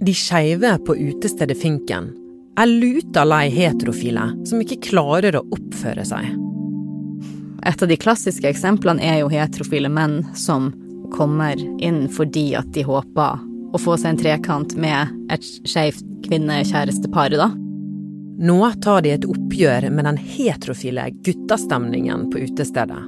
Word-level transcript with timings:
De 0.00 0.14
skeive 0.14 0.78
på 0.86 0.96
utestedet 0.96 1.58
Finken 1.58 2.12
er 2.58 2.66
luta 2.66 3.24
lei 3.26 3.48
heterofile 3.54 4.30
som 4.46 4.62
ikke 4.62 4.80
klarer 4.90 5.38
å 5.38 5.44
oppføre 5.54 6.04
seg. 6.06 6.28
Et 7.66 7.82
av 7.82 7.90
de 7.90 7.98
klassiske 7.98 8.48
eksemplene 8.48 9.02
er 9.02 9.20
jo 9.20 9.30
heterofile 9.32 9.90
menn 9.90 10.20
som 10.38 10.70
kommer 11.14 11.58
inn 11.82 12.06
fordi 12.12 12.52
at 12.58 12.70
de 12.74 12.86
håper 12.86 13.42
å 13.74 13.80
få 13.82 13.98
seg 13.98 14.14
en 14.14 14.22
trekant 14.22 14.74
med 14.80 15.12
et 15.34 15.44
skeivt 15.68 16.04
kvinne-kjærestepar, 16.24 17.34
da. 17.36 17.50
Nå 18.38 18.58
tar 18.84 19.02
de 19.04 19.12
et 19.16 19.26
oppgjør 19.26 19.88
med 19.90 20.06
den 20.06 20.18
heterofile 20.22 21.08
guttastemningen 21.26 22.28
på 22.32 22.46
utestedet. 22.46 23.02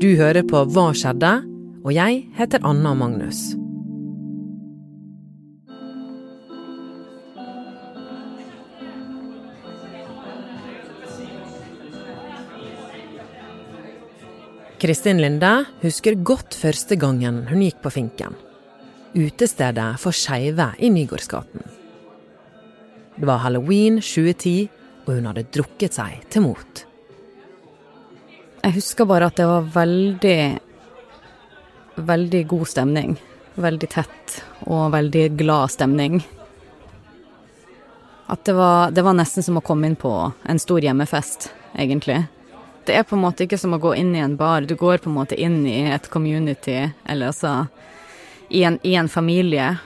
Du 0.00 0.14
hører 0.16 0.46
på 0.48 0.64
Hva 0.70 0.90
skjedde? 0.96 1.40
og 1.84 1.92
jeg 1.96 2.26
heter 2.36 2.60
Anna 2.66 2.94
Magnus. 2.94 3.59
Kristin 14.80 15.18
Linde 15.20 15.66
husker 15.82 16.16
godt 16.24 16.56
første 16.56 16.96
gangen 16.96 17.42
hun 17.50 17.60
gikk 17.60 17.82
på 17.84 17.90
Finken. 17.92 18.32
Utestedet 19.12 19.90
for 20.00 20.16
skeive 20.16 20.70
i 20.80 20.88
Nygårdsgaten. 20.88 21.66
Det 23.18 23.28
var 23.28 23.42
halloween 23.42 23.98
2010, 24.00 24.70
og 25.04 25.12
hun 25.18 25.28
hadde 25.28 25.44
drukket 25.52 25.98
seg 25.98 26.24
til 26.32 26.46
mot. 26.46 26.82
Jeg 28.62 28.76
husker 28.78 29.08
bare 29.10 29.28
at 29.28 29.36
det 29.36 29.50
var 29.50 29.70
veldig 29.76 30.40
Veldig 32.00 32.46
god 32.48 32.68
stemning. 32.70 33.16
Veldig 33.60 33.88
tett 33.92 34.36
og 34.64 34.94
veldig 34.94 35.24
glad 35.36 35.72
stemning. 35.74 36.22
At 38.32 38.46
det 38.46 38.54
var, 38.56 38.94
det 38.94 39.04
var 39.04 39.18
nesten 39.18 39.44
som 39.44 39.58
å 39.60 39.64
komme 39.66 39.90
inn 39.90 39.98
på 40.00 40.14
en 40.48 40.62
stor 40.62 40.80
hjemmefest, 40.80 41.50
egentlig. 41.76 42.22
Det 42.86 42.96
er 42.96 43.04
på 43.04 43.16
en 43.16 43.22
måte 43.22 43.44
ikke 43.44 43.58
som 43.60 43.74
å 43.76 43.80
gå 43.82 43.92
inn 43.98 44.14
i 44.16 44.22
en 44.24 44.36
bar. 44.40 44.64
Du 44.64 44.74
går 44.78 45.02
på 45.02 45.10
en 45.10 45.18
måte 45.18 45.36
inn 45.36 45.62
i 45.68 45.82
et 45.92 46.08
community, 46.10 46.90
eller 47.04 47.30
altså 47.30 47.66
i 48.48 48.64
en, 48.64 48.78
i 48.82 48.94
en 48.98 49.08
familie. 49.08 49.76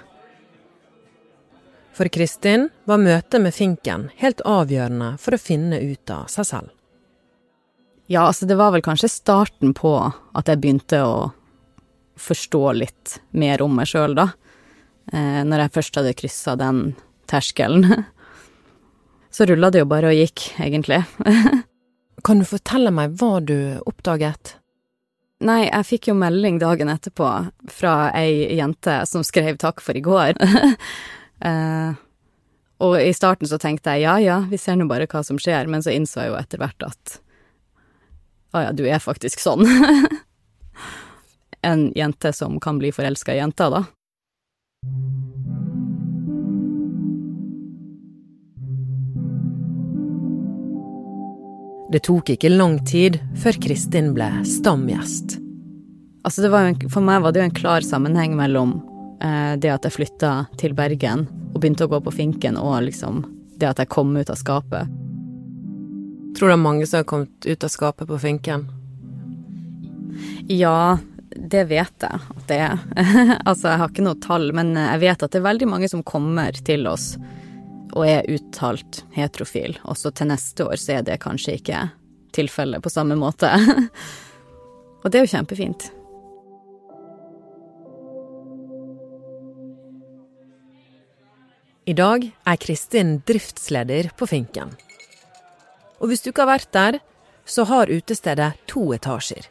For 1.94 2.10
Kristin 2.10 2.68
var 2.88 3.02
møtet 3.02 3.42
med 3.42 3.54
Finken 3.54 4.08
helt 4.18 4.40
avgjørende 4.46 5.14
for 5.22 5.36
å 5.36 5.42
finne 5.42 5.78
ut 5.82 6.10
av 6.10 6.30
seg 6.32 6.48
selv. 6.48 6.72
Ja, 8.06 8.26
altså 8.26 8.46
det 8.46 8.58
var 8.60 8.74
vel 8.74 8.84
kanskje 8.84 9.08
starten 9.08 9.72
på 9.76 9.94
at 10.04 10.50
jeg 10.50 10.60
begynte 10.60 11.00
å 11.06 11.18
forstå 12.20 12.64
litt 12.76 13.18
mer 13.30 13.62
om 13.64 13.74
meg 13.74 13.88
sjøl, 13.90 14.14
da. 14.18 14.30
Eh, 15.12 15.42
når 15.44 15.64
jeg 15.64 15.74
først 15.78 16.00
hadde 16.00 16.16
kryssa 16.18 16.56
den 16.60 16.82
terskelen. 17.30 17.86
Så 19.34 19.48
rulla 19.48 19.70
det 19.72 19.82
jo 19.82 19.90
bare 19.90 20.12
og 20.12 20.18
gikk, 20.18 20.50
egentlig. 20.62 21.02
kan 22.22 22.40
du 22.40 22.46
fortelle 22.48 22.92
meg 22.94 23.16
hva 23.20 23.38
du 23.42 23.56
oppdaget? 23.88 24.56
Nei, 25.44 25.64
jeg 25.66 25.88
fikk 25.88 26.08
jo 26.08 26.16
melding 26.16 26.60
dagen 26.62 26.92
etterpå 26.92 27.28
fra 27.72 27.94
ei 28.16 28.54
jente 28.56 29.00
som 29.10 29.24
skrev 29.26 29.58
takk 29.60 29.82
for 29.84 29.98
i 29.98 30.04
går. 30.04 30.38
uh, 31.44 31.96
og 32.84 32.94
i 33.00 33.12
starten 33.16 33.50
så 33.50 33.58
tenkte 33.60 33.96
jeg 33.96 34.06
ja 34.06 34.14
ja, 34.22 34.38
vi 34.48 34.60
ser 34.60 34.78
nå 34.78 34.86
bare 34.90 35.08
hva 35.10 35.24
som 35.26 35.40
skjer, 35.40 35.68
men 35.68 35.84
så 35.84 35.92
innså 35.92 36.22
jeg 36.22 36.32
jo 36.32 36.38
etter 36.38 36.62
hvert 36.62 36.86
at 36.86 37.18
å 38.54 38.62
ja, 38.62 38.70
du 38.70 38.84
er 38.86 39.02
faktisk 39.02 39.42
sånn. 39.42 39.66
en 41.68 41.88
jente 41.96 42.30
som 42.32 42.60
kan 42.62 42.78
bli 42.78 42.92
forelska 42.94 43.34
i 43.34 43.40
jenter, 43.40 43.74
da. 43.74 43.82
Det 51.94 52.00
tok 52.02 52.32
ikke 52.32 52.48
lang 52.50 52.80
tid 52.82 53.20
før 53.38 53.54
Kristin 53.62 54.08
ble 54.16 54.26
stamgjest. 54.50 55.36
Altså 56.26 56.48
en, 56.50 56.74
for 56.90 57.06
meg 57.06 57.20
var 57.22 57.30
det 57.30 57.38
jo 57.38 57.44
en 57.46 57.54
klar 57.54 57.84
sammenheng 57.86 58.34
mellom 58.34 58.72
eh, 59.22 59.52
det 59.62 59.70
at 59.70 59.86
jeg 59.86 59.94
flytta 60.00 60.32
til 60.58 60.74
Bergen 60.74 61.22
og 61.52 61.60
begynte 61.60 61.86
å 61.86 61.92
gå 61.92 62.00
på 62.02 62.16
finken, 62.16 62.58
og 62.58 62.88
liksom 62.88 63.20
det 63.62 63.68
at 63.68 63.78
jeg 63.78 63.92
kom 63.94 64.10
ut 64.16 64.26
av 64.26 64.40
skapet. 64.40 64.90
Tror 66.34 66.50
du 66.50 66.50
det 66.50 66.56
er 66.56 66.64
mange 66.64 66.90
som 66.90 66.98
har 66.98 67.06
kommet 67.12 67.46
ut 67.46 67.68
av 67.68 67.70
skapet 67.70 68.10
på 68.10 68.18
finken? 68.24 68.66
Ja, 70.50 70.98
det 71.30 71.68
vet 71.70 72.08
jeg 72.08 72.22
at 72.34 72.44
det 72.50 72.58
er. 72.72 72.82
altså, 73.48 73.68
jeg 73.68 73.84
har 73.84 73.94
ikke 73.94 74.08
noe 74.08 74.18
tall, 74.18 74.50
men 74.50 74.74
jeg 74.74 75.04
vet 75.06 75.22
at 75.22 75.30
det 75.30 75.44
er 75.44 75.46
veldig 75.46 75.70
mange 75.76 75.94
som 75.94 76.02
kommer 76.02 76.58
til 76.66 76.90
oss 76.90 77.12
og 77.94 78.06
er 78.08 78.26
uttalt 78.30 79.04
heterofil. 79.14 79.78
Også 79.86 80.10
til 80.14 80.30
neste 80.32 80.66
år 80.66 80.78
så 80.80 80.98
er 80.98 81.04
det 81.06 81.20
kanskje 81.22 81.58
ikke 81.60 81.82
tilfellet 82.34 82.82
på 82.82 82.90
samme 82.90 83.16
måte. 83.18 83.50
og 85.02 85.06
det 85.10 85.20
er 85.20 85.26
jo 85.26 85.34
kjempefint. 85.36 85.88
I 91.84 91.92
dag 91.92 92.24
er 92.48 92.56
Kristin 92.56 93.18
driftsleder 93.28 94.08
på 94.16 94.26
Finken. 94.26 94.72
Og 96.00 96.08
hvis 96.08 96.24
du 96.24 96.30
ikke 96.30 96.46
har 96.46 96.56
vært 96.56 96.72
der, 96.72 97.00
så 97.44 97.66
har 97.68 97.92
utestedet 97.92 98.54
to 98.66 98.88
etasjer. 98.96 99.50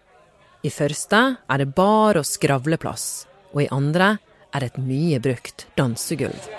I 0.66 0.72
første 0.74 1.20
er 1.38 1.62
det 1.62 1.74
bar 1.78 2.18
og 2.18 2.26
skravleplass, 2.26 3.28
og 3.54 3.66
i 3.66 3.70
andre 3.70 4.16
er 4.54 4.64
det 4.64 4.74
et 4.74 4.82
mye 4.82 5.22
brukt 5.22 5.68
dansegulv. 5.78 6.50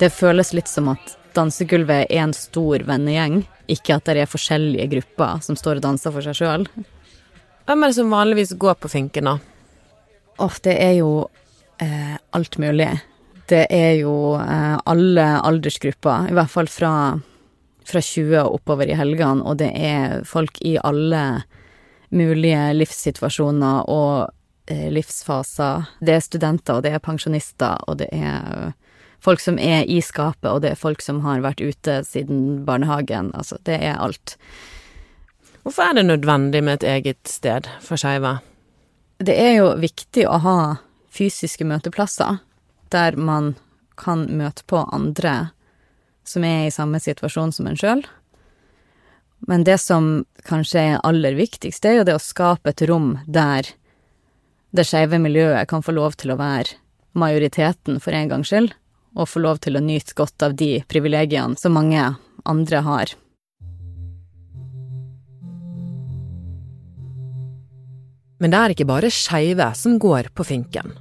Det 0.00 0.08
føles 0.12 0.54
litt 0.56 0.70
som 0.70 0.88
at 0.92 1.16
dansegulvet 1.36 2.08
er 2.08 2.24
en 2.24 2.32
stor 2.34 2.82
vennegjeng, 2.88 3.42
ikke 3.70 3.98
at 3.98 4.08
det 4.08 4.24
er 4.24 4.30
forskjellige 4.30 4.88
grupper 4.94 5.44
som 5.44 5.58
står 5.58 5.78
og 5.78 5.84
danser 5.84 6.14
for 6.14 6.24
seg 6.24 6.38
sjøl. 6.40 6.66
Hvem 7.68 7.84
er 7.84 7.92
det 7.92 7.98
som 8.00 8.10
vanligvis 8.10 8.56
går 8.58 8.80
på 8.80 8.90
finken, 8.90 9.28
da? 9.28 9.36
Åh, 10.40 10.56
det 10.64 10.76
er 10.80 10.94
jo 10.98 11.12
eh, 11.84 12.16
alt 12.34 12.56
mulig. 12.58 12.88
Det 13.50 13.66
er 13.70 13.98
jo 14.00 14.14
eh, 14.40 14.78
alle 14.88 15.26
aldersgrupper, 15.44 16.30
i 16.30 16.38
hvert 16.38 16.50
fall 16.50 16.70
fra 16.70 16.94
fra 17.90 18.00
20 18.04 18.36
og 18.44 18.58
oppover 18.58 18.90
i 18.90 18.96
helgene, 18.98 19.42
og 19.42 19.58
det 19.60 19.70
er 19.74 20.20
folk 20.28 20.60
i 20.66 20.76
alle 20.82 21.42
mulige 22.14 22.60
livssituasjoner 22.76 23.88
og 23.90 24.30
eh, 24.70 24.88
livsfaser. 24.92 25.88
Det 26.00 26.16
er 26.16 26.24
studenter, 26.24 26.78
og 26.78 26.86
det 26.86 26.94
er 26.94 27.02
pensjonister, 27.02 27.80
og 27.88 28.00
det 28.02 28.10
er 28.14 28.72
folk 29.20 29.40
som 29.40 29.58
er 29.58 29.84
i 29.84 30.00
skapet, 30.04 30.48
og 30.50 30.62
det 30.64 30.74
er 30.74 30.80
folk 30.80 31.02
som 31.04 31.20
har 31.24 31.42
vært 31.44 31.60
ute 31.60 32.00
siden 32.08 32.64
barnehagen. 32.66 33.32
Altså, 33.36 33.58
det 33.68 33.78
er 33.80 33.98
alt. 34.00 34.36
Hvorfor 35.62 35.90
er 35.90 35.98
det 35.98 36.06
nødvendig 36.08 36.62
med 36.64 36.80
et 36.80 36.88
eget 36.88 37.28
sted 37.28 37.68
for 37.84 38.00
skeive? 38.00 38.38
Det 39.20 39.36
er 39.36 39.58
jo 39.58 39.74
viktig 39.80 40.24
å 40.28 40.38
ha 40.40 40.60
fysiske 41.12 41.66
møteplasser 41.68 42.40
der 42.90 43.18
man 43.20 43.54
kan 44.00 44.24
møte 44.32 44.64
på 44.66 44.80
andre 44.94 45.50
som 46.24 46.44
er 46.46 46.66
i 46.66 46.72
samme 46.72 47.00
situasjon 47.02 47.52
som 47.52 47.68
en 47.68 47.76
sjøl. 47.78 48.02
Men 49.48 49.64
det 49.64 49.78
som 49.82 50.24
kanskje 50.48 50.80
er 50.80 51.04
aller 51.04 51.36
viktigst, 51.36 51.82
det 51.82 51.92
er 51.92 52.00
jo 52.00 52.08
det 52.08 52.16
å 52.16 52.22
skape 52.22 52.72
et 52.72 52.84
rom 52.88 53.14
der 53.26 53.68
det 54.70 54.86
skeive 54.86 55.18
miljøet 55.18 55.68
kan 55.68 55.82
få 55.82 55.94
lov 55.96 56.14
til 56.20 56.32
å 56.32 56.38
være 56.38 56.78
majoriteten 57.18 57.98
for 58.02 58.14
en 58.14 58.30
gangs 58.30 58.52
skyld, 58.52 58.70
og 59.16 59.28
få 59.28 59.42
lov 59.42 59.60
til 59.64 59.76
å 59.76 59.84
nyte 59.84 60.14
godt 60.18 60.46
av 60.46 60.54
de 60.58 60.78
privilegiene 60.88 61.58
som 61.58 61.74
mange 61.76 62.04
andre 62.48 62.82
har. 62.86 63.12
Men 68.40 68.52
det 68.52 68.58
er 68.58 68.72
ikke 68.72 68.88
bare 68.88 69.12
skeive 69.12 69.68
som 69.76 69.98
går 70.00 70.30
på 70.32 70.46
finken. 70.48 70.94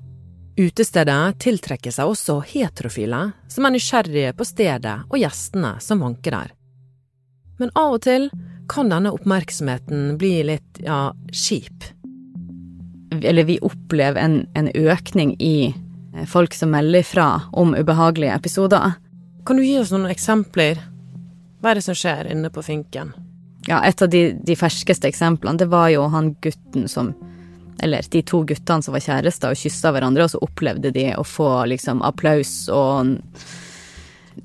Utestedet 0.60 1.40
tiltrekker 1.40 1.94
seg 1.96 2.12
også 2.12 2.42
heterofile 2.50 3.30
som 3.48 3.66
er 3.66 3.74
nysgjerrige 3.78 4.34
på 4.36 4.48
stedet 4.48 4.96
og 5.08 5.16
gjestene 5.22 5.78
som 5.84 6.04
vanker 6.04 6.36
der. 6.36 6.50
Men 7.60 7.72
av 7.80 7.96
og 7.96 8.04
til 8.04 8.28
kan 8.70 8.92
denne 8.92 9.14
oppmerksomheten 9.16 10.18
bli 10.20 10.34
litt, 10.52 10.82
ja, 10.84 11.14
kjip. 11.32 11.88
Eller 13.24 13.48
vi 13.48 13.58
opplever 13.66 14.20
en, 14.22 14.42
en 14.60 14.70
økning 14.76 15.34
i 15.40 15.72
folk 16.28 16.54
som 16.54 16.72
melder 16.74 17.04
fra 17.04 17.30
om 17.52 17.76
ubehagelige 17.76 18.36
episoder. 18.36 18.98
Kan 19.46 19.58
du 19.58 19.64
gi 19.66 19.78
oss 19.80 19.94
noen 19.94 20.10
eksempler? 20.12 20.82
Hva 21.60 21.72
er 21.72 21.80
det 21.80 21.86
som 21.88 21.98
skjer 21.98 22.32
inne 22.32 22.52
på 22.54 22.64
finken? 22.64 23.14
Ja, 23.68 23.82
et 23.86 24.02
av 24.02 24.10
de, 24.10 24.32
de 24.34 24.56
ferskeste 24.56 25.10
eksemplene, 25.10 25.60
det 25.60 25.70
var 25.72 25.90
jo 25.94 26.08
han 26.12 26.34
gutten 26.42 26.88
som 26.92 27.14
eller 27.80 28.04
de 28.12 28.22
to 28.28 28.42
guttene 28.44 28.84
som 28.84 28.92
var 28.96 29.04
kjærester 29.04 29.54
og 29.54 29.60
kyssa 29.60 29.94
hverandre, 29.96 30.26
og 30.26 30.34
så 30.34 30.42
opplevde 30.44 30.92
de 30.92 31.06
å 31.16 31.24
få 31.24 31.48
liksom 31.72 32.02
applaus 32.04 32.68
og 32.74 33.16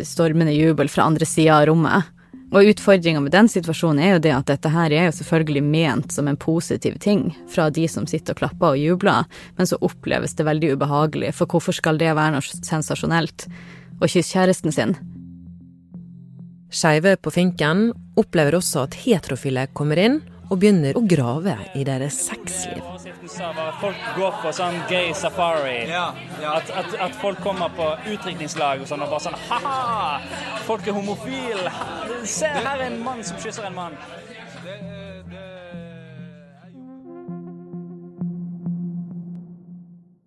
stormende 0.07 0.55
jubel 0.55 0.91
fra 0.91 1.09
andre 1.11 1.27
sida 1.27 1.59
av 1.59 1.67
rommet. 1.71 2.14
Og 2.55 2.69
utfordringa 2.71 3.19
med 3.21 3.33
den 3.35 3.49
situasjonen 3.51 3.99
er 3.99 4.13
jo 4.13 4.21
det 4.23 4.31
at 4.37 4.47
dette 4.47 4.71
her 4.71 4.93
er 4.95 5.09
jo 5.09 5.15
selvfølgelig 5.17 5.63
ment 5.67 6.13
som 6.15 6.29
en 6.31 6.39
positiv 6.39 7.01
ting 7.03 7.27
fra 7.51 7.67
de 7.75 7.89
som 7.91 8.07
sitter 8.07 8.37
og 8.37 8.45
klapper 8.45 8.77
og 8.77 8.79
jubler, 8.79 9.27
men 9.59 9.67
så 9.67 9.81
oppleves 9.83 10.37
det 10.39 10.47
veldig 10.47 10.77
ubehagelig, 10.77 11.33
for 11.35 11.51
hvorfor 11.51 11.75
skal 11.75 11.99
det 11.99 12.13
være 12.15 12.37
noe 12.37 12.47
sensasjonelt 12.47 13.49
å 13.99 14.07
kysse 14.07 14.37
kjæresten 14.37 14.75
sin? 14.75 14.95
Skeive 16.75 17.17
på 17.23 17.35
finken 17.35 17.89
opplever 18.19 18.59
også 18.59 18.87
at 18.87 18.97
heterofile 19.03 19.67
kommer 19.75 19.99
inn 19.99 20.21
og 20.51 20.61
begynner 20.61 20.95
å 20.95 21.03
grave 21.09 21.57
i 21.75 21.83
deres 21.87 22.17
sexliv. 22.29 22.83
Folk 23.81 24.03
går 24.15 24.35
på 24.43 24.53
sånn 24.55 24.77
gay 24.91 25.11
safari. 25.17 25.87
At, 25.91 26.71
at, 26.71 26.95
at 27.09 27.17
folk 27.19 27.41
kommer 27.43 27.73
på 27.75 27.89
utdrikningslag 28.13 28.85
og 28.85 28.91
sånn 28.91 29.03
og 29.07 29.15
bare 29.15 29.25
sånn 29.27 29.39
Ha-ha! 29.49 30.21
Folk 30.69 30.87
er 30.87 30.99
homofile! 30.99 31.73
Se, 32.25 32.47
her 32.49 32.81
er 32.81 32.87
en 32.87 33.03
mann 33.05 33.25
som 33.25 33.37
kysser 33.37 33.67
en 33.69 33.75
mann. 33.77 33.97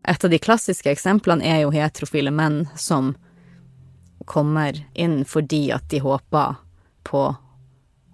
Et 0.07 0.23
av 0.23 0.31
de 0.31 0.39
klassiske 0.39 0.91
eksemplene 0.94 1.44
er 1.44 1.63
jo 1.63 1.73
heterofile 1.73 2.31
menn 2.31 2.61
som 2.77 3.15
kommer 4.29 4.77
inn 4.94 5.23
fordi 5.27 5.67
at 5.75 5.88
de 5.91 6.03
håper 6.03 6.59
på 7.07 7.23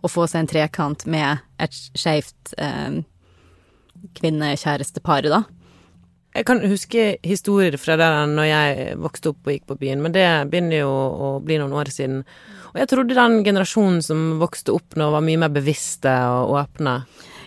å 0.03 0.11
få 0.11 0.29
seg 0.31 0.43
en 0.43 0.51
trekant 0.53 1.05
med 1.09 1.43
et 1.61 1.75
skeivt 1.75 2.55
eh, 2.57 3.03
kvinne-kjærestepar, 4.19 5.29
da. 5.31 5.43
Jeg 6.33 6.47
kan 6.49 6.63
huske 6.65 7.05
historier 7.21 7.77
fra 7.77 7.95
der 7.99 8.23
når 8.31 8.47
jeg 8.49 8.97
vokste 9.03 9.35
opp 9.35 9.45
og 9.45 9.53
gikk 9.53 9.67
på 9.69 9.77
byen, 9.83 10.01
men 10.01 10.15
det 10.15 10.25
begynner 10.49 10.81
jo 10.81 10.89
å 10.89 11.29
bli 11.45 11.59
noen 11.61 11.75
år 11.77 11.91
siden. 11.93 12.23
Og 12.73 12.79
jeg 12.81 12.89
trodde 12.89 13.17
den 13.17 13.41
generasjonen 13.45 14.01
som 14.01 14.21
vokste 14.41 14.73
opp 14.73 14.97
nå, 14.97 15.11
var 15.13 15.25
mye 15.25 15.41
mer 15.43 15.53
bevisste 15.53 16.11
og 16.33 16.55
åpne. 16.57 16.95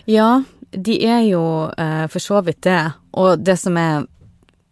Ja, 0.07 0.29
de 0.71 0.95
er 1.03 1.25
jo 1.27 1.43
eh, 1.75 2.05
for 2.11 2.23
så 2.23 2.39
vidt 2.47 2.61
det. 2.67 2.79
Og 3.19 3.43
det 3.43 3.57
som 3.59 3.75
er 3.79 4.07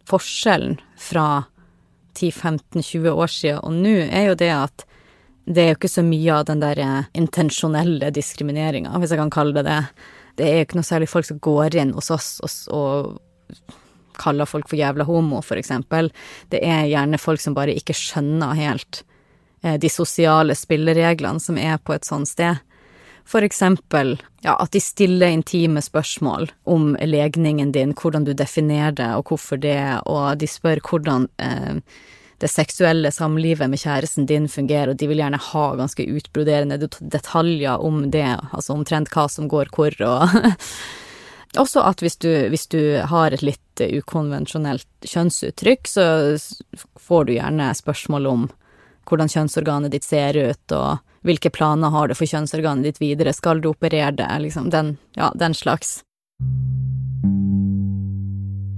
forskjellen 0.08 0.78
fra 0.96 1.44
10-15-20 2.16 3.08
år 3.12 3.32
siden 3.32 3.60
og 3.60 3.80
nå, 3.84 3.96
er 4.08 4.30
jo 4.30 4.38
det 4.40 4.52
at 4.54 4.86
det 5.46 5.62
er 5.62 5.68
jo 5.70 5.78
ikke 5.78 5.92
så 5.92 6.02
mye 6.02 6.38
av 6.40 6.46
den 6.48 6.62
der 6.64 6.80
eh, 6.82 7.10
intensjonelle 7.20 8.10
diskrimineringa, 8.14 8.96
hvis 8.98 9.12
jeg 9.12 9.20
kan 9.20 9.34
kalle 9.34 9.60
det 9.60 9.66
det. 9.68 9.82
Det 10.36 10.46
er 10.46 10.56
jo 10.56 10.66
ikke 10.66 10.80
noe 10.80 10.88
særlig 10.88 11.10
folk 11.10 11.28
som 11.28 11.42
går 11.42 11.76
inn 11.80 11.92
hos 11.96 12.10
oss 12.12 12.30
og, 12.44 12.72
og 12.76 13.76
kaller 14.16 14.48
folk 14.48 14.68
for 14.68 14.80
jævla 14.80 15.04
homo, 15.04 15.42
for 15.44 15.60
eksempel. 15.60 16.08
Det 16.52 16.62
er 16.64 16.88
gjerne 16.88 17.20
folk 17.20 17.44
som 17.44 17.54
bare 17.56 17.76
ikke 17.76 17.96
skjønner 17.96 18.56
helt 18.56 19.04
de 19.62 19.88
sosiale 19.90 20.54
spillereglene 20.54 21.40
som 21.40 21.58
er 21.58 21.78
på 21.78 21.94
et 21.96 22.04
sånt 22.04 22.28
sted. 22.28 22.60
For 23.26 23.42
eksempel 23.42 24.14
ja, 24.44 24.54
at 24.54 24.70
de 24.70 24.80
stiller 24.80 25.32
intime 25.34 25.82
spørsmål 25.82 26.50
om 26.70 26.92
legningen 27.02 27.72
din, 27.74 27.94
hvordan 27.98 28.24
du 28.24 28.32
definerer 28.38 28.94
det, 28.94 29.08
og 29.18 29.32
hvorfor 29.32 29.58
det, 29.58 29.80
og 30.06 30.38
de 30.38 30.46
spør 30.46 30.82
hvordan 30.86 31.26
eh, 31.42 31.80
det 32.38 32.50
seksuelle 32.52 33.10
samlivet 33.10 33.70
med 33.72 33.80
kjæresten 33.82 34.28
din 34.28 34.46
fungerer, 34.48 34.92
og 34.92 35.00
de 35.00 35.08
vil 35.10 35.22
gjerne 35.24 35.40
ha 35.42 35.64
ganske 35.74 36.06
utbroderende 36.06 36.78
detaljer 37.00 37.82
om 37.82 38.04
det, 38.14 38.28
altså 38.52 38.76
omtrent 38.76 39.10
hva 39.10 39.26
som 39.32 39.50
går 39.50 39.74
hvor, 39.74 39.98
og 40.06 40.28
Også 41.56 41.80
at 41.88 42.02
hvis 42.04 42.18
du, 42.20 42.28
hvis 42.52 42.66
du 42.68 42.98
har 43.08 43.32
et 43.32 43.40
litt 43.40 43.80
ukonvensjonelt 43.80 45.06
kjønnsuttrykk, 45.08 45.88
så 45.88 46.04
får 47.00 47.24
du 47.24 47.32
gjerne 47.32 47.70
spørsmål 47.78 48.26
om 48.28 48.42
hvordan 49.06 49.30
kjønnsorganet 49.32 49.94
ditt 49.94 50.06
ser 50.06 50.36
ut, 50.36 50.74
og 50.74 50.98
hvilke 51.26 51.50
planer 51.54 51.94
har 51.94 52.10
du 52.10 52.16
for 52.18 52.28
kjønnsorganet 52.28 52.90
ditt 52.90 53.00
videre, 53.02 53.32
skal 53.34 53.62
du 53.62 53.70
operere 53.72 54.12
det, 54.18 54.28
liksom 54.44 54.70
den, 54.74 54.96
ja, 55.18 55.32
den 55.34 55.54
slags. 55.54 56.00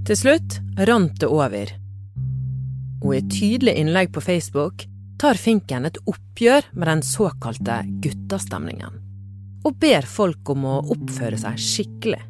Til 0.09 0.17
slutt 0.17 0.57
rant 0.87 1.19
det 1.21 1.29
over 1.29 1.75
og 3.03 3.13
i 3.13 3.19
et 3.19 3.29
tydelig 3.31 3.75
innlegg 3.79 4.11
på 4.15 4.23
Facebook 4.23 4.85
tar 5.19 5.39
Finken 5.39 5.87
et 5.87 5.99
oppgjør 6.07 6.69
med 6.73 6.87
den 6.87 7.03
såkalte 7.03 7.81
guttastemningen, 8.03 8.99
og 9.67 9.79
ber 9.79 10.07
folk 10.07 10.51
om 10.53 10.67
å 10.67 10.79
oppføre 10.95 11.39
seg 11.39 11.59
skikkelig. 11.59 12.21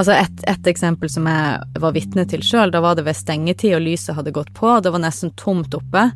Altså 0.00 0.14
et, 0.16 0.38
et, 0.48 0.68
eksempel 0.70 1.10
som 1.12 1.26
jeg 1.28 1.80
var 1.82 1.92
vitne 1.92 2.22
til 2.24 2.40
sjøl, 2.40 2.70
da 2.72 2.80
var 2.80 2.94
det 2.96 3.02
ved 3.04 3.18
stengetid 3.18 3.74
og 3.76 3.82
lyset 3.84 4.16
hadde 4.16 4.32
gått 4.32 4.48
på, 4.56 4.78
det 4.80 4.94
var 4.94 5.02
nesten 5.02 5.28
tomt 5.36 5.76
oppe, 5.76 6.06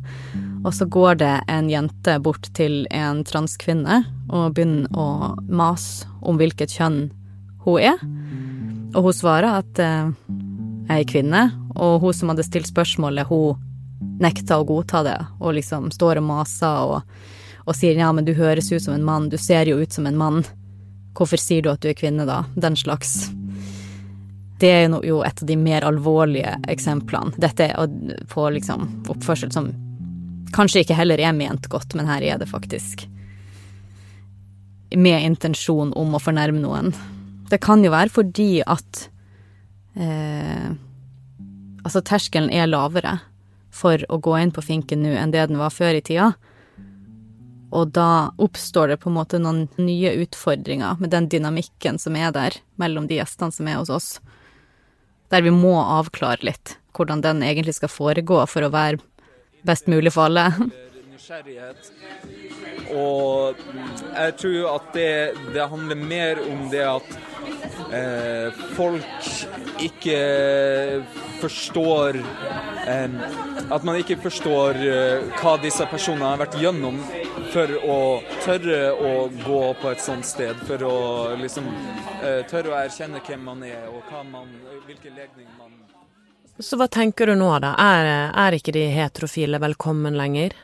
og 0.65 0.71
så 0.73 0.87
går 0.89 1.19
det 1.21 1.33
en 1.53 1.69
jente 1.69 2.15
bort 2.25 2.49
til 2.57 2.87
en 2.89 3.21
transkvinne 3.29 3.99
og 4.33 4.55
begynner 4.57 4.89
å 4.97 5.35
mase 5.53 6.09
om 6.25 6.41
hvilket 6.41 6.73
kjønn 6.79 6.97
hun 7.67 7.77
er, 7.91 8.01
og 8.97 9.05
hun 9.05 9.19
svarer 9.19 9.59
at 9.61 9.83
eh, 9.83 10.09
jeg 10.89 11.05
er 11.05 11.07
kvinne, 11.13 11.45
og 11.77 12.01
hun 12.01 12.17
som 12.17 12.33
hadde 12.33 12.49
stilt 12.49 12.73
spørsmålet, 12.73 13.29
hun 13.29 13.61
nekta 14.17 14.57
å 14.57 14.65
godta 14.65 15.05
det, 15.05 15.17
og 15.37 15.59
liksom 15.59 15.93
står 15.93 16.23
og 16.23 16.29
maser 16.33 16.89
og, 16.89 17.15
og 17.69 17.77
sier 17.77 18.01
ja, 18.01 18.09
men 18.09 18.25
du 18.25 18.33
høres 18.33 18.73
ut 18.73 18.81
som 18.81 18.97
en 18.97 19.05
mann, 19.05 19.29
du 19.29 19.37
ser 19.37 19.69
jo 19.69 19.77
ut 19.77 19.93
som 19.93 20.09
en 20.09 20.17
mann, 20.17 20.45
hvorfor 21.13 21.37
sier 21.37 21.61
du 21.61 21.75
at 21.75 21.85
du 21.85 21.93
er 21.93 21.99
kvinne 22.01 22.25
da? 22.25 22.47
Den 22.57 22.73
slags. 22.73 23.27
Det 24.59 24.69
er 24.71 24.85
jo 25.03 25.19
et 25.27 25.41
av 25.41 25.49
de 25.49 25.57
mer 25.59 25.83
alvorlige 25.83 26.53
eksemplene. 26.71 27.35
Dette 27.41 27.67
er 27.67 28.21
på 28.31 28.47
liksom 28.55 28.87
oppførsel 29.11 29.51
som 29.51 29.73
kanskje 30.55 30.85
ikke 30.85 30.95
heller 30.95 31.19
er 31.19 31.35
ment 31.35 31.67
godt, 31.71 31.95
men 31.97 32.07
her 32.07 32.23
er 32.23 32.39
det 32.39 32.47
faktisk 32.47 33.03
med 34.95 35.25
intensjon 35.27 35.91
om 35.97 36.15
å 36.15 36.21
fornærme 36.23 36.61
noen. 36.63 36.93
Det 37.49 37.59
kan 37.63 37.83
jo 37.83 37.91
være 37.93 38.13
fordi 38.13 38.49
at 38.63 39.07
eh, 39.99 40.73
Altså, 41.85 42.01
terskelen 42.01 42.47
er 42.49 42.65
lavere 42.65 43.19
for 43.69 44.01
å 44.09 44.17
gå 44.17 44.31
inn 44.41 44.49
på 44.49 44.63
finken 44.65 45.03
nå 45.05 45.11
enn 45.21 45.29
det 45.29 45.43
den 45.51 45.59
var 45.61 45.69
før 45.69 45.99
i 45.99 46.01
tida. 46.01 46.31
Og 47.75 47.91
da 47.93 48.31
oppstår 48.41 48.89
det 48.89 48.97
på 49.03 49.11
en 49.11 49.17
måte 49.19 49.37
noen 49.37 49.67
nye 49.77 50.15
utfordringer 50.23 50.97
med 50.97 51.13
den 51.13 51.27
dynamikken 51.29 51.99
som 52.01 52.17
er 52.17 52.33
der 52.33 52.57
mellom 52.81 53.05
de 53.05 53.19
gjestene 53.19 53.53
som 53.53 53.69
er 53.69 53.77
hos 53.77 53.93
oss. 53.93 54.09
Der 55.33 55.45
vi 55.45 55.53
må 55.53 55.75
avklare 55.81 56.45
litt 56.45 56.77
hvordan 56.95 57.21
den 57.23 57.43
egentlig 57.43 57.75
skal 57.75 57.91
foregå 57.91 58.39
for 58.47 58.65
å 58.65 58.71
være 58.71 59.01
best 59.67 59.89
mulig 59.91 60.13
for 60.15 60.29
alle. 60.29 60.45
Og 62.93 63.61
jeg 64.13 64.35
tror 64.39 64.67
at 64.75 64.91
det, 64.93 65.13
det 65.55 65.69
handler 65.71 65.97
mer 65.97 66.41
om 66.45 66.67
det 66.71 66.83
at 66.85 67.15
eh, 67.91 68.59
folk 68.77 69.29
ikke 69.83 70.19
forstår 71.41 72.19
eh, 72.85 73.17
At 73.73 73.83
man 73.87 73.97
ikke 73.99 74.19
forstår 74.21 74.79
eh, 74.85 75.25
hva 75.41 75.55
disse 75.63 75.87
personene 75.89 76.29
har 76.29 76.43
vært 76.45 76.59
gjennom 76.61 77.01
for 77.55 77.71
å 77.87 77.99
tørre 78.43 78.79
å 78.91 79.11
gå 79.31 79.61
på 79.79 79.91
et 79.93 80.01
sånt 80.03 80.27
sted. 80.27 80.59
For 80.67 80.81
å 80.83 80.95
liksom 81.39 81.67
eh, 82.19 82.41
tørre 82.49 82.73
å 82.73 82.77
erkjenne 82.81 83.21
hvem 83.23 83.45
man 83.47 83.63
er, 83.63 83.85
og 83.87 84.11
man, 84.27 84.49
hvilken 84.87 85.15
legning 85.15 85.47
man 85.59 85.71
Så 86.59 86.79
hva 86.79 86.87
tenker 86.91 87.31
du 87.31 87.35
nå, 87.39 87.49
da? 87.63 87.73
Er, 87.79 88.09
er 88.35 88.57
ikke 88.57 88.75
de 88.75 88.83
heterofile 88.91 89.61
velkommen 89.63 90.17
lenger? 90.19 90.55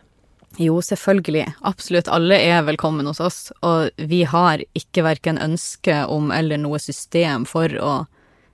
Jo, 0.59 0.81
selvfølgelig. 0.83 1.45
Absolutt 1.67 2.11
alle 2.11 2.35
er 2.43 2.65
velkommen 2.67 3.07
hos 3.07 3.23
oss, 3.23 3.39
og 3.63 3.95
vi 3.95 4.25
har 4.27 4.63
ikke 4.75 5.05
verken 5.07 5.39
ønske 5.39 6.01
om 6.11 6.27
eller 6.35 6.59
noe 6.59 6.79
system 6.83 7.47
for 7.47 7.71
å 7.79 7.93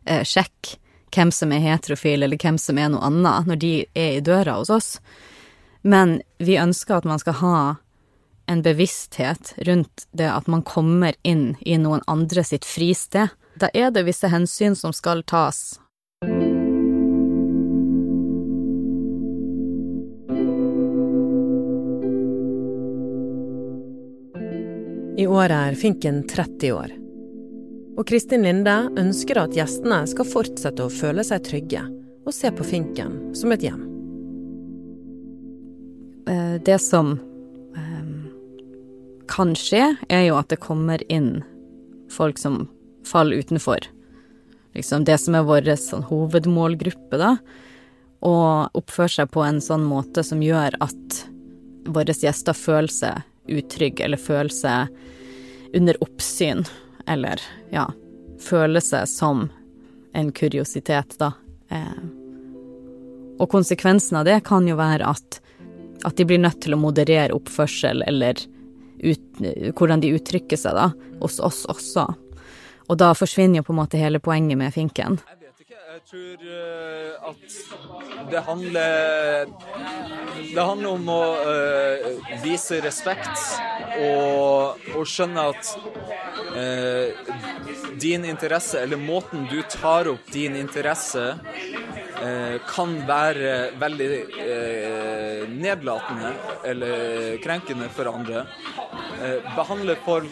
eh, 0.05 0.21
sjekke 0.21 0.77
hvem 1.15 1.33
som 1.33 1.55
er 1.55 1.63
heterofil, 1.63 2.21
eller 2.21 2.37
hvem 2.37 2.61
som 2.61 2.77
er 2.77 2.93
noe 2.93 3.09
annet, 3.09 3.49
når 3.49 3.61
de 3.65 3.73
er 3.97 4.19
i 4.19 4.21
døra 4.21 4.59
hos 4.59 4.69
oss. 4.69 4.93
Men 5.81 6.19
vi 6.37 6.59
ønsker 6.61 6.99
at 6.99 7.09
man 7.09 7.21
skal 7.21 7.39
ha 7.41 7.57
en 8.47 8.61
bevissthet 8.61 9.53
rundt 9.57 10.07
det 10.11 10.29
at 10.31 10.47
man 10.47 10.63
kommer 10.63 11.15
inn 11.23 11.55
i 11.61 11.77
noen 11.77 12.01
andre 12.07 12.43
sitt 12.43 12.65
fristed. 12.65 13.33
Da 13.59 13.69
er 13.73 13.91
det 13.91 14.05
visse 14.07 14.29
hensyn 14.31 14.75
som 14.75 14.93
skal 14.95 15.23
tas. 15.27 15.79
I 25.17 25.25
år 25.27 25.49
er 25.49 25.75
Finken 25.75 26.21
30 26.29 26.71
år. 26.71 26.91
Og 27.97 28.05
Kristin 28.07 28.43
Linde 28.45 28.75
ønsker 29.01 29.39
at 29.41 29.55
gjestene 29.57 30.03
skal 30.07 30.29
fortsette 30.29 30.85
å 30.85 30.93
føle 30.93 31.25
seg 31.25 31.41
trygge 31.47 31.81
og 32.27 32.35
se 32.35 32.51
på 32.53 32.65
Finken 32.67 33.15
som 33.35 33.51
et 33.55 33.65
hjem. 33.65 33.81
Eh, 36.29 36.61
det 36.61 36.77
som 36.83 37.15
kan 39.29 39.53
skje, 39.57 39.95
er 40.09 40.27
jo 40.27 40.37
at 40.39 40.49
det 40.51 40.61
kommer 40.63 41.03
inn 41.11 41.41
folk 42.11 42.39
som 42.39 42.65
faller 43.07 43.43
utenfor. 43.43 43.87
Liksom 44.77 45.05
det 45.05 45.17
som 45.17 45.35
er 45.35 45.47
vår 45.47 45.69
sånn, 45.81 46.05
hovedmålgruppe, 46.09 47.17
da. 47.17 47.37
Og 48.25 48.77
oppfører 48.77 49.13
seg 49.19 49.31
på 49.33 49.43
en 49.45 49.61
sånn 49.63 49.85
måte 49.87 50.23
som 50.25 50.41
gjør 50.43 50.77
at 50.83 51.21
våre 51.87 52.13
gjester 52.13 52.57
føler 52.57 52.91
seg 52.91 53.23
utrygge, 53.47 54.03
eller 54.05 54.19
føler 54.19 54.53
seg 54.53 55.75
under 55.77 55.97
oppsyn, 56.03 56.65
eller 57.07 57.41
ja, 57.71 57.87
føler 58.43 58.83
seg 58.83 59.07
som 59.09 59.47
en 60.17 60.31
kuriositet, 60.35 61.15
da. 61.19 61.31
Eh, 61.69 62.03
og 63.37 63.49
konsekvensen 63.51 64.17
av 64.19 64.25
det 64.25 64.39
kan 64.47 64.67
jo 64.67 64.77
være 64.79 65.07
at, 65.07 65.39
at 66.07 66.17
de 66.17 66.25
blir 66.25 66.41
nødt 66.41 66.61
til 66.65 66.73
å 66.73 66.81
moderere 66.81 67.35
oppførsel 67.37 68.01
eller 68.07 68.39
ut, 69.03 69.41
hvordan 69.77 70.03
de 70.03 70.13
uttrykker 70.17 70.59
seg, 70.59 70.77
da, 70.77 70.91
hos 71.21 71.39
oss 71.43 71.65
også. 71.69 72.07
Og 72.87 72.99
da 72.99 73.11
forsvinner 73.17 73.61
jo 73.61 73.67
på 73.67 73.75
en 73.75 73.81
måte 73.81 73.99
hele 73.99 74.21
poenget 74.23 74.59
med 74.59 74.73
finken. 74.75 75.19
Jeg 75.97 76.03
tror 76.11 76.43
eh, 76.45 77.13
at 77.25 78.29
det 78.31 78.41
handler 78.45 79.47
Det 80.53 80.63
handler 80.63 80.89
om 80.91 81.09
å 81.09 81.23
uh, 81.41 82.35
vise 82.43 82.77
respekt 82.85 83.41
og, 83.97 84.77
og 84.93 85.07
skjønne 85.09 85.47
at 85.49 85.71
uh, 86.53 87.33
din 87.97 88.27
interesse, 88.29 88.77
eller 88.83 89.01
måten 89.01 89.47
du 89.49 89.57
tar 89.73 90.11
opp 90.13 90.31
din 90.31 90.55
interesse 90.59 91.33
kan 92.67 92.93
være 93.05 93.77
veldig 93.77 94.07
nedlatende 95.53 96.31
eller 96.65 97.35
krenkende 97.43 97.89
for 97.93 98.09
andre. 98.09 98.41
Eh, 99.17 99.55
behandle 99.55 99.95
folk 100.05 100.29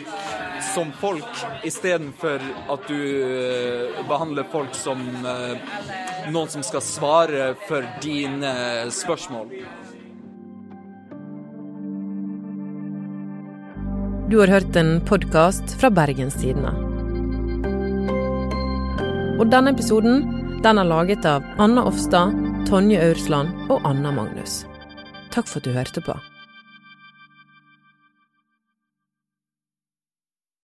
som 0.74 0.92
folk 1.02 1.46
istedenfor 1.66 2.42
at 2.70 2.88
du 2.88 3.00
eh, 3.26 4.04
behandler 4.10 4.46
folk 4.52 4.76
som 4.78 5.02
eh, 5.26 5.58
noen 6.30 6.52
som 6.54 6.66
skal 6.66 6.84
svare 6.86 7.48
for 7.66 7.88
dine 8.04 8.52
spørsmål. 8.94 9.56
Du 14.30 14.40
har 14.42 14.54
hørt 14.54 14.78
en 14.78 15.00
podkast 15.06 15.76
fra 15.82 15.90
Bergenstidene. 15.94 16.74
Og 19.36 19.50
denne 19.50 19.74
episoden 19.74 20.30
den 20.66 20.82
er 20.82 20.90
laget 20.90 21.26
av 21.30 21.46
Anna 21.62 21.86
Offstad, 21.90 22.38
Tonje 22.70 23.02
Aursland 23.10 23.70
og 23.70 23.86
Anna 23.86 24.14
Magnus. 24.14 24.64
Takk 25.34 25.50
for 25.50 25.62
at 25.62 25.68
du 25.68 25.74
hørte 25.74 26.06
på. 26.06 26.18